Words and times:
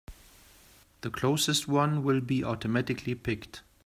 The 1.01 1.11
closest 1.11 1.67
one 1.67 2.03
will 2.03 2.21
be 2.21 2.43
automatically 2.43 3.13
picked. 3.13 3.61